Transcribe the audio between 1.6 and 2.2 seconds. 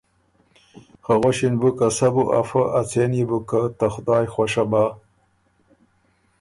که ”سَۀ